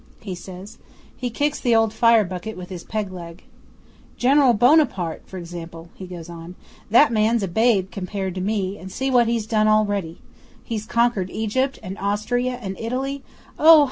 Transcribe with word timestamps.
he 0.21 0.33
says. 0.33 0.79
He 1.15 1.29
kicks 1.29 1.59
the 1.59 1.75
old 1.75 1.93
fire 1.93 2.23
bucket 2.23 2.57
with 2.57 2.69
his 2.69 2.83
peg 2.83 3.11
leg. 3.13 3.43
"General 4.17 4.53
Buonaparte, 4.53 5.27
for 5.27 5.37
example!" 5.37 5.89
he 5.93 6.07
goes 6.07 6.27
on. 6.27 6.55
"That 6.89 7.11
man's 7.11 7.43
a 7.43 7.47
babe 7.47 7.91
compared 7.91 8.33
to 8.33 8.41
me, 8.41 8.79
and 8.79 8.91
see 8.91 9.11
what 9.11 9.27
he's 9.27 9.45
done 9.45 9.67
already. 9.67 10.17
He's 10.63 10.87
conquered 10.87 11.29
Egypt 11.29 11.77
and 11.83 11.99
Austria 11.99 12.57
and 12.63 12.75
Italy 12.79 13.21
oh! 13.59 13.79